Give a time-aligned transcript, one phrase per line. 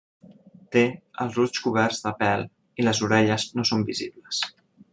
[0.75, 0.81] Té
[1.25, 2.47] els ulls coberts de pèl
[2.83, 4.41] i les orelles no són visibles.